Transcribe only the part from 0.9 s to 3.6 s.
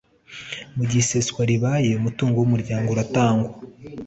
iseswa ribayeho umutungo w umuryango uratangwa